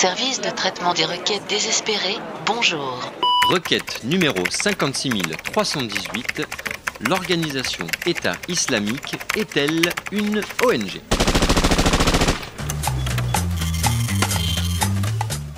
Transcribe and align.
Service 0.00 0.40
de 0.40 0.50
traitement 0.50 0.94
des 0.94 1.04
requêtes 1.04 1.42
désespérées, 1.48 2.18
bonjour. 2.46 3.10
Requête 3.50 4.04
numéro 4.04 4.38
56318. 4.48 6.46
L'organisation 7.08 7.84
État 8.06 8.36
islamique 8.46 9.16
est-elle 9.36 9.92
une 10.12 10.40
ONG 10.64 11.00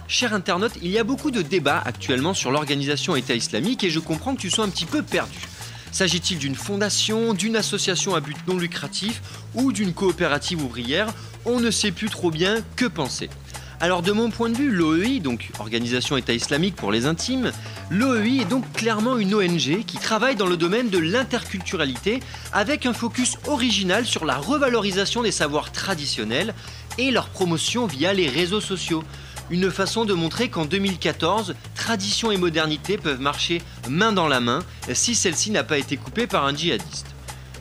Cher 0.08 0.32
internaute, 0.32 0.72
il 0.80 0.90
y 0.90 0.98
a 0.98 1.04
beaucoup 1.04 1.30
de 1.30 1.42
débats 1.42 1.82
actuellement 1.84 2.32
sur 2.32 2.50
l'organisation 2.50 3.16
État 3.16 3.34
islamique 3.34 3.84
et 3.84 3.90
je 3.90 3.98
comprends 4.00 4.34
que 4.34 4.40
tu 4.40 4.48
sois 4.48 4.64
un 4.64 4.70
petit 4.70 4.86
peu 4.86 5.02
perdu. 5.02 5.36
S'agit-il 5.92 6.38
d'une 6.38 6.54
fondation, 6.54 7.34
d'une 7.34 7.56
association 7.56 8.14
à 8.14 8.20
but 8.20 8.38
non 8.48 8.56
lucratif 8.56 9.20
ou 9.52 9.70
d'une 9.70 9.92
coopérative 9.92 10.64
ouvrière? 10.64 11.12
On 11.44 11.60
ne 11.60 11.70
sait 11.70 11.92
plus 11.92 12.08
trop 12.08 12.30
bien 12.30 12.64
que 12.76 12.86
penser? 12.86 13.28
Alors 13.82 14.02
de 14.02 14.12
mon 14.12 14.28
point 14.28 14.50
de 14.50 14.58
vue, 14.58 14.70
l'OEI, 14.70 15.20
donc 15.20 15.52
Organisation 15.58 16.18
État 16.18 16.34
islamique 16.34 16.76
pour 16.76 16.92
les 16.92 17.06
intimes, 17.06 17.50
l'OEI 17.88 18.42
est 18.42 18.44
donc 18.44 18.70
clairement 18.74 19.16
une 19.16 19.34
ONG 19.34 19.84
qui 19.86 19.96
travaille 19.96 20.36
dans 20.36 20.46
le 20.46 20.58
domaine 20.58 20.90
de 20.90 20.98
l'interculturalité 20.98 22.20
avec 22.52 22.84
un 22.84 22.92
focus 22.92 23.38
original 23.46 24.04
sur 24.04 24.26
la 24.26 24.36
revalorisation 24.36 25.22
des 25.22 25.32
savoirs 25.32 25.72
traditionnels 25.72 26.52
et 26.98 27.10
leur 27.10 27.30
promotion 27.30 27.86
via 27.86 28.12
les 28.12 28.28
réseaux 28.28 28.60
sociaux. 28.60 29.02
Une 29.48 29.70
façon 29.70 30.04
de 30.04 30.12
montrer 30.12 30.50
qu'en 30.50 30.66
2014, 30.66 31.54
tradition 31.74 32.30
et 32.30 32.36
modernité 32.36 32.98
peuvent 32.98 33.20
marcher 33.20 33.62
main 33.88 34.12
dans 34.12 34.28
la 34.28 34.40
main 34.40 34.58
si 34.92 35.14
celle-ci 35.14 35.50
n'a 35.52 35.64
pas 35.64 35.78
été 35.78 35.96
coupée 35.96 36.26
par 36.26 36.44
un 36.44 36.54
djihadiste. 36.54 37.09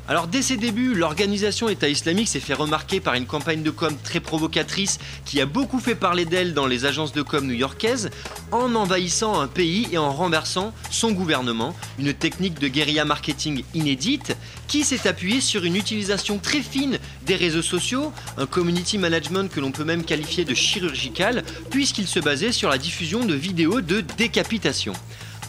Alors 0.10 0.26
dès 0.26 0.42
ses 0.42 0.58
débuts, 0.58 0.96
l'organisation 0.96 1.70
État 1.70 1.88
islamique 1.88 2.30
s'est 2.30 2.40
fait 2.40 2.56
remarquer 2.56 3.00
par 3.00 3.14
une 3.14 3.28
campagne 3.28 3.62
de 3.62 3.70
com 3.70 3.96
très 4.04 4.20
provocatrice 4.20 4.98
qui 5.24 5.40
a 5.40 5.46
beaucoup 5.46 5.80
fait 5.80 5.94
parler 5.94 6.26
d'elle 6.26 6.56
dans 6.56 6.66
les 6.66 6.86
agences 6.86 7.14
de 7.14 7.22
com 7.22 7.46
new-yorkaises 7.46 8.10
en 8.52 8.74
envahissant 8.74 9.40
un 9.40 9.46
pays 9.46 9.88
et 9.92 10.00
en 10.00 10.12
renversant 10.12 10.74
son 10.90 11.12
gouvernement, 11.12 11.76
une 12.00 12.12
technique 12.16 12.58
de 12.58 12.68
guérilla 12.68 13.06
marketing 13.06 13.64
inédite 13.76 14.36
qui 14.68 14.84
s'est 14.84 15.08
appuyée 15.08 15.42
sur 15.42 15.64
une 15.64 15.76
utilisation 15.76 16.40
très 16.40 16.64
fine 16.64 16.98
des 17.28 17.36
réseaux 17.36 17.62
sociaux, 17.62 18.12
un 18.40 18.48
community 18.48 18.98
management 18.98 19.48
que 19.52 19.60
l'on 19.60 19.72
peut 19.72 19.84
même 19.84 20.04
qualifier 20.04 20.44
de 20.44 20.56
chirurgical 20.56 21.44
puisqu'il 21.70 22.08
se 22.08 22.20
basait 22.20 22.52
sur 22.52 22.70
la 22.70 22.80
diffusion 22.80 23.26
de 23.26 23.36
vidéos 23.36 23.82
de 23.82 24.02
décapitation. 24.18 24.94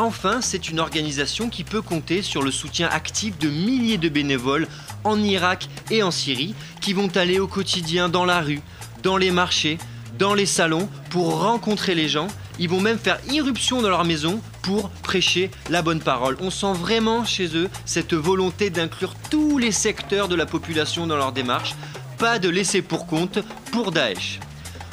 Enfin, 0.00 0.40
c'est 0.40 0.70
une 0.70 0.80
organisation 0.80 1.50
qui 1.50 1.62
peut 1.62 1.82
compter 1.82 2.22
sur 2.22 2.40
le 2.40 2.50
soutien 2.50 2.88
actif 2.88 3.38
de 3.38 3.50
milliers 3.50 3.98
de 3.98 4.08
bénévoles 4.08 4.66
en 5.04 5.22
Irak 5.22 5.68
et 5.90 6.02
en 6.02 6.10
Syrie 6.10 6.54
qui 6.80 6.94
vont 6.94 7.14
aller 7.16 7.38
au 7.38 7.46
quotidien 7.46 8.08
dans 8.08 8.24
la 8.24 8.40
rue, 8.40 8.62
dans 9.02 9.18
les 9.18 9.30
marchés, 9.30 9.76
dans 10.18 10.32
les 10.32 10.46
salons 10.46 10.88
pour 11.10 11.42
rencontrer 11.42 11.94
les 11.94 12.08
gens. 12.08 12.28
Ils 12.58 12.70
vont 12.70 12.80
même 12.80 12.98
faire 12.98 13.20
irruption 13.30 13.82
dans 13.82 13.90
leur 13.90 14.06
maison 14.06 14.40
pour 14.62 14.88
prêcher 14.88 15.50
la 15.68 15.82
bonne 15.82 16.00
parole. 16.00 16.38
On 16.40 16.48
sent 16.48 16.72
vraiment 16.72 17.26
chez 17.26 17.54
eux 17.54 17.68
cette 17.84 18.14
volonté 18.14 18.70
d'inclure 18.70 19.14
tous 19.30 19.58
les 19.58 19.72
secteurs 19.72 20.28
de 20.28 20.34
la 20.34 20.46
population 20.46 21.06
dans 21.06 21.16
leur 21.18 21.32
démarche. 21.32 21.74
Pas 22.16 22.38
de 22.38 22.48
laisser 22.48 22.80
pour 22.80 23.06
compte 23.06 23.40
pour 23.70 23.92
Daesh. 23.92 24.40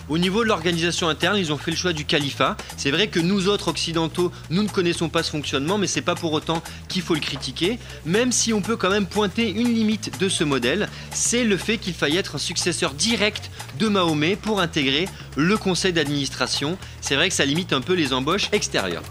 Au 0.10 0.18
niveau 0.18 0.44
de 0.44 0.48
l'organisation 0.48 1.10
interne, 1.10 1.38
ils 1.38 1.52
ont 1.52 1.58
fait 1.58 1.72
le 1.72 1.78
choix 1.78 1.92
du 1.92 2.06
califat. 2.06 2.56
C'est 2.78 2.92
vrai 2.92 3.08
que 3.08 3.20
nous 3.20 3.50
autres 3.50 3.68
occidentaux, 3.68 4.32
nous 4.50 4.64
ne 4.64 4.70
connaissons 4.70 5.10
pas 5.10 5.22
ce 5.22 5.32
fonctionnement, 5.32 5.78
mais 5.78 5.88
c'est 5.88 6.02
pas 6.02 6.16
pour 6.16 6.32
autant 6.32 6.64
qu'il 6.88 7.02
faut 7.02 7.14
le 7.14 7.20
critiquer. 7.20 7.78
Même 8.06 8.32
si 8.32 8.54
on 8.54 8.62
peut 8.62 8.78
quand 8.78 8.90
même 8.90 9.06
pointer 9.06 9.50
une 9.50 9.74
limite 9.74 10.18
de 10.20 10.30
ce 10.30 10.46
modèle, 10.46 10.88
c'est 11.12 11.44
le 11.44 11.58
fait 11.58 11.78
qu'il 11.78 11.94
faille 11.94 12.16
être 12.16 12.36
un 12.36 12.40
successeur 12.40 12.94
direct 12.94 13.52
de 13.80 13.90
Mahomet 13.90 14.38
pour 14.38 14.62
intégrer 14.62 15.10
le 15.36 15.58
conseil 15.58 15.92
d'administration. 15.92 16.78
C'est 17.02 17.16
vrai 17.16 17.28
que 17.28 17.36
ça 17.36 17.46
limite 17.46 17.74
un 17.74 17.82
peu 17.82 17.94
les 17.94 18.14
embauches 18.14 18.50
extérieures. 18.54 19.04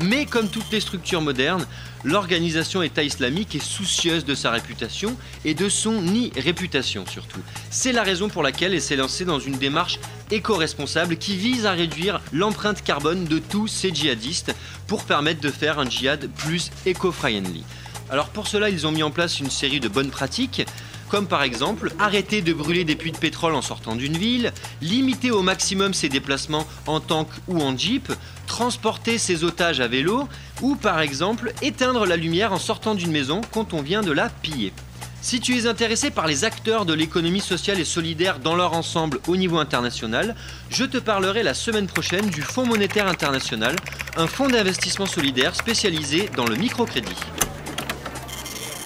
Mais 0.00 0.26
comme 0.26 0.48
toutes 0.48 0.70
les 0.72 0.80
structures 0.80 1.20
modernes, 1.20 1.66
l'organisation 2.04 2.82
État 2.82 3.02
islamique 3.02 3.54
est 3.54 3.62
soucieuse 3.62 4.24
de 4.24 4.34
sa 4.34 4.50
réputation 4.50 5.16
et 5.44 5.54
de 5.54 5.68
son 5.68 6.04
irréputation 6.14 7.04
surtout. 7.06 7.40
C'est 7.70 7.92
la 7.92 8.02
raison 8.02 8.28
pour 8.28 8.42
laquelle 8.42 8.74
elle 8.74 8.80
s'est 8.80 8.96
lancée 8.96 9.24
dans 9.24 9.38
une 9.38 9.58
démarche 9.58 9.98
éco-responsable 10.30 11.16
qui 11.16 11.36
vise 11.36 11.66
à 11.66 11.72
réduire 11.72 12.20
l'empreinte 12.32 12.82
carbone 12.82 13.24
de 13.24 13.38
tous 13.38 13.68
ces 13.68 13.94
djihadistes 13.94 14.54
pour 14.86 15.04
permettre 15.04 15.40
de 15.40 15.50
faire 15.50 15.78
un 15.78 15.88
djihad 15.88 16.28
plus 16.28 16.70
éco-friendly. 16.86 17.64
Alors 18.10 18.28
pour 18.28 18.46
cela, 18.46 18.68
ils 18.68 18.86
ont 18.86 18.92
mis 18.92 19.02
en 19.02 19.10
place 19.10 19.40
une 19.40 19.50
série 19.50 19.80
de 19.80 19.88
bonnes 19.88 20.10
pratiques 20.10 20.66
comme 21.12 21.26
par 21.26 21.42
exemple 21.42 21.92
arrêter 21.98 22.40
de 22.40 22.54
brûler 22.54 22.84
des 22.84 22.96
puits 22.96 23.12
de 23.12 23.18
pétrole 23.18 23.54
en 23.54 23.60
sortant 23.60 23.96
d'une 23.96 24.16
ville, 24.16 24.50
limiter 24.80 25.30
au 25.30 25.42
maximum 25.42 25.92
ses 25.92 26.08
déplacements 26.08 26.66
en 26.86 27.00
tank 27.00 27.28
ou 27.48 27.60
en 27.60 27.76
jeep, 27.76 28.10
transporter 28.46 29.18
ses 29.18 29.44
otages 29.44 29.80
à 29.80 29.88
vélo, 29.88 30.26
ou 30.62 30.74
par 30.74 31.00
exemple 31.00 31.52
éteindre 31.60 32.06
la 32.06 32.16
lumière 32.16 32.54
en 32.54 32.58
sortant 32.58 32.94
d'une 32.94 33.10
maison 33.10 33.42
quand 33.52 33.74
on 33.74 33.82
vient 33.82 34.00
de 34.00 34.10
la 34.10 34.30
piller. 34.30 34.72
Si 35.20 35.38
tu 35.38 35.54
es 35.58 35.66
intéressé 35.66 36.10
par 36.10 36.26
les 36.26 36.44
acteurs 36.44 36.86
de 36.86 36.94
l'économie 36.94 37.40
sociale 37.40 37.78
et 37.78 37.84
solidaire 37.84 38.38
dans 38.38 38.56
leur 38.56 38.72
ensemble 38.72 39.20
au 39.28 39.36
niveau 39.36 39.58
international, 39.58 40.34
je 40.70 40.84
te 40.84 40.96
parlerai 40.96 41.42
la 41.42 41.52
semaine 41.52 41.88
prochaine 41.88 42.30
du 42.30 42.40
Fonds 42.40 42.64
monétaire 42.64 43.06
international, 43.06 43.76
un 44.16 44.26
fonds 44.26 44.48
d'investissement 44.48 45.04
solidaire 45.04 45.54
spécialisé 45.54 46.30
dans 46.34 46.46
le 46.46 46.56
microcrédit. 46.56 47.16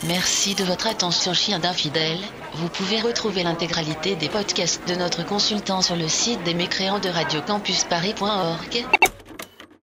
Merci 0.05 0.55
de 0.55 0.63
votre 0.63 0.87
attention, 0.87 1.33
chien 1.33 1.59
d'infidèle. 1.59 2.19
Vous 2.55 2.69
pouvez 2.69 3.01
retrouver 3.01 3.43
l'intégralité 3.43 4.15
des 4.15 4.29
podcasts 4.29 4.87
de 4.89 4.95
notre 4.95 5.25
consultant 5.25 5.81
sur 5.81 5.97
le 5.97 6.07
site 6.07 6.43
des 6.45 6.55
mécréants 6.55 6.99
de 6.99 7.09
radiocampusparis.org. 7.09 9.06